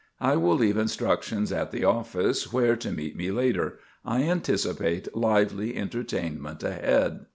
[0.19, 3.77] I will leave instructions at the office where to meet me later.
[4.03, 7.27] I anticipate lively entertainment ahead."